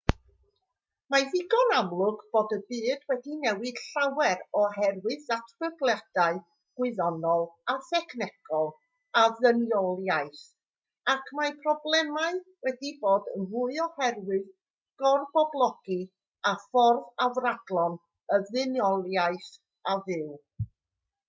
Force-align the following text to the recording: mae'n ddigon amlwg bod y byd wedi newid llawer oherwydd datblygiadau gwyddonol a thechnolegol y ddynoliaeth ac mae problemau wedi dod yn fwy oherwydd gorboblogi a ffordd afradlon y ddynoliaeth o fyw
mae'n 1.13 1.27
ddigon 1.31 1.71
amlwg 1.79 2.21
bod 2.35 2.53
y 2.55 2.57
byd 2.69 3.03
wedi 3.09 3.35
newid 3.41 3.81
llawer 3.87 4.39
oherwydd 4.61 5.25
datblygiadau 5.27 6.39
gwyddonol 6.79 7.43
a 7.73 7.75
thechnolegol 7.89 8.71
y 9.21 9.25
ddynoliaeth 9.35 10.41
ac 11.15 11.29
mae 11.41 11.53
problemau 11.67 12.41
wedi 12.69 12.93
dod 13.05 13.29
yn 13.35 13.45
fwy 13.53 13.79
oherwydd 13.85 14.49
gorboblogi 15.03 15.99
a 16.53 16.55
ffordd 16.65 17.05
afradlon 17.29 18.01
y 18.37 18.41
ddynoliaeth 18.49 19.51
o 19.93 19.95
fyw 20.09 20.27